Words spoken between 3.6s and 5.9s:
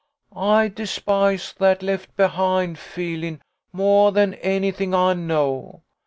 moah than anything I know.